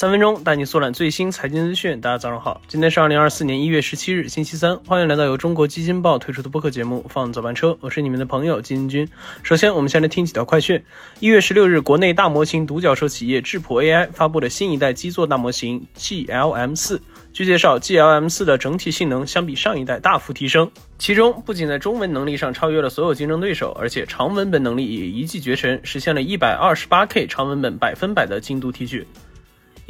[0.00, 2.00] 三分钟带你速览最新财经资讯。
[2.00, 4.74] 大家早上好，今天是二零二四年一月十七日，星期三。
[4.86, 9.06] 欢迎来到由中国基金报推出的播客节目《放早班车》，我是你们的朋友基金君。
[9.42, 10.82] 首先，我们先来听几条快讯。
[11.18, 17.02] 一月十六日，国内大模型独角兽企业智谱 AI 发布了新一代基座大模型 GLM 四。
[17.34, 29.06] 据介绍，GLM 四的整体性能相比上一代大幅提升，其中不仅在中文能力上超越了所有竞争对手，而且长文本能力也一骑绝尘，实现了一百二十八 K 长文本百分百的精度提取。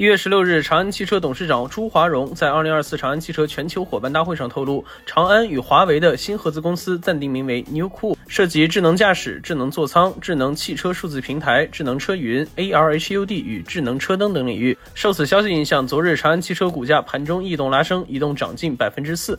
[0.01, 14.79] 一月十六日，长安汽车董事长朱华荣在二零二四长安汽车全球伙伴大会上透露，长安与华为的新合资公司暂定名为 NewCool，涉及智能驾驶、智能座舱、智能汽车数字平台、智能车云、ARHUD 与智能车灯等领域。
[14.95, 19.39] 受此消息影响，昨日长安汽车股价盘中异动拉升，移动涨近百分之四。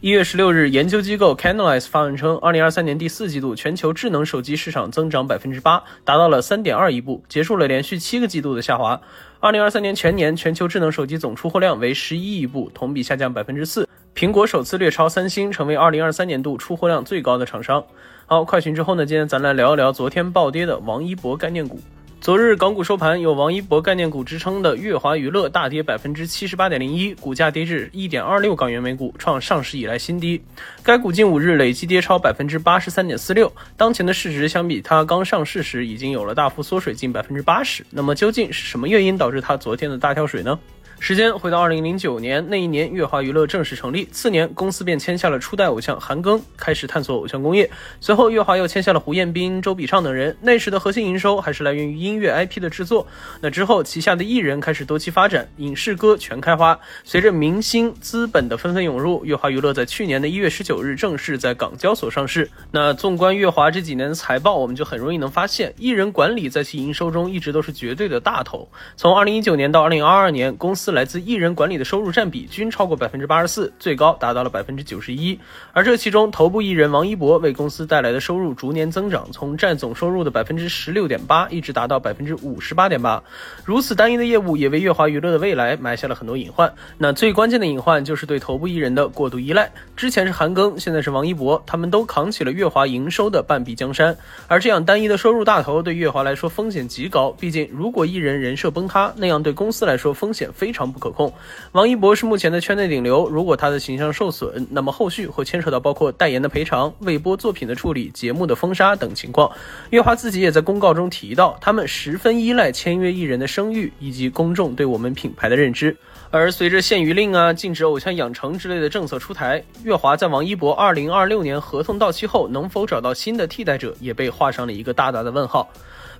[0.00, 9.00] 一月十六日，研究机构 Canalys 发文称，二零二三年第四季度全球智能手机市场增长百分之八，达到了三点二亿部，结束了连续七个季度的下滑。
[9.42, 13.88] 二零二三年全年全球智能手机总出货量为十一亿部，同比下降百分之四。
[14.14, 17.84] 苹果首次略超三星，成为二零二三年度出货量最高的厂商。
[18.26, 19.04] 好，快讯之后呢？
[19.04, 21.80] 今天咱来聊一聊昨天暴跌的王一博概念股。
[22.22, 30.40] 昨日港股收盘，有王一博概念股支撑的乐华娱乐大跌百分之七十八点零一，股价跌至一点二六港元每股，创上市以来新低。
[30.84, 37.84] 该股近五日累计跌超百分之八十三点四六，当前的市值相比它刚上市时已经有了大幅缩水近百分之八十。
[37.90, 40.56] 那么究竟是什么原因导致它昨天的大跳水呢？
[41.02, 47.68] 时间回到二零零九年，那一年乐华娱乐正式成立，次年公司便签下了初代偶像韩庚，开始探索偶像工业。
[48.00, 53.04] 随后乐华又签下了胡彦斌、周笔畅等人，那时的核心营收还是来源于音乐 IP 的制作。
[53.40, 56.78] 那之后旗下的艺人开始多期发展，影视歌全开花。
[57.02, 62.48] 随着明星资本的纷纷涌入，乐华娱乐在去年的一月十九日正式在港交所上市。
[62.70, 68.68] 那纵观乐华这几年的财报，我们就很容易能发现，艺人管理在其营收中一直都是绝对的大头。
[68.96, 75.38] 从二零一九年到二零二二年，公司来自艺人管理的收入占比均超过百分之八十四，最高达到了百分之九十一。
[75.72, 83.22] 而这其中，头部艺人王一博为公司带来的收入逐年增长，从占总收入的百分之十六点八，一直达到百分之五十八点八。
[83.64, 86.72] 如此单一的业务，也为乐华娱乐的未来埋下了很多隐患。
[86.98, 89.70] 那最关键的隐患就是对头部艺人的过度依赖。
[89.96, 94.16] 之前是韩庚，现在是王一博，他们都扛起了乐华营收的半壁江山。
[94.48, 97.30] 而这样单一的收入大头，对乐华来说风险极高。
[97.32, 101.32] 毕竟，如果艺人人设崩塌，那样对公司来说风险非常不可控。
[101.72, 109.52] 王一博是目前的圈内顶流，如果他的形象受损，那么后续会牵扯到包括代言的赔偿、未播作品的处理、节目的封杀等情况。
[109.90, 115.96] 月华自己也在公告中提到，他们十分依赖签约艺人的声誉以及公众对我们品牌的认知。
[116.30, 125.68] 而随着限娱令啊、禁止偶像养成之类的政策出台，月华在王一博二零二六年合同到期后能否找到新的替代者，也被画上了一个大大的问号。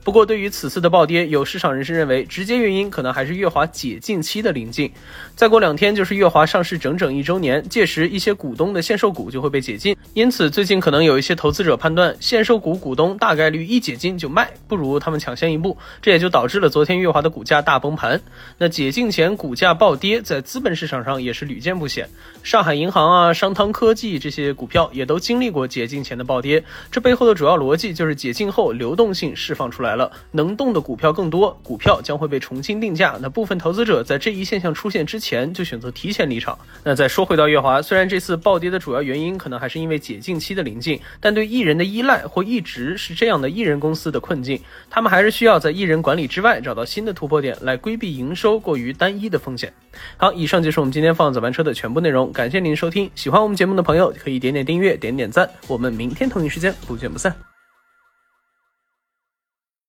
[0.04, 4.90] 不过，对于此次的暴跌，有市场人士认为，直接原因可能还是乐华解禁期的临近。
[5.36, 9.96] 再过两天就是乐华上市整整一周年，届时一些股东的限售股就会被解禁。
[10.14, 15.78] 因此，最近可能有一些投资者判断，限售股股东大概率一解禁就卖，不如他们抢先一步。
[16.00, 18.20] 这也就导致了昨天乐华的股价大崩盘。
[18.58, 22.08] 那解禁前股价暴跌，在资本市场上也是屡见不鲜。
[22.42, 26.64] 上海银行啊、商汤科技这些股票也都经历过解禁前的暴跌。
[26.90, 30.02] 这背后的主要逻辑就是解禁后流动性释放出来来。
[30.02, 33.16] 了，能动的股票更多，股票将会被重新定价。
[33.20, 36.58] 那部分投资者在这一现象出现之前就选择提前离场。
[36.82, 44.60] 那再说回到月华，虽然这次暴跌的主要原因可能还是因为解禁期的临近，但对艺人的依赖或一直是这样的艺人公司的困境，
[44.90, 49.72] 他们还是需要在艺人管理之外找到新的突破点，来规避营收过于单一的风险。
[50.16, 53.10] 好，以上就是我们今天放早班车的全部内容，感谢您收听。
[53.14, 55.46] 喜欢我们节目的朋友可以点点订阅，点点赞。
[55.68, 57.51] 我们明天同一时间不见不散。